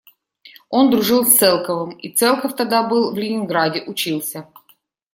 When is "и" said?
1.91-2.09